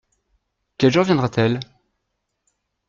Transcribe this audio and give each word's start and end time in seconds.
Quel 0.79 0.91
jour 0.91 1.03
viendra-t-elle? 1.05 1.59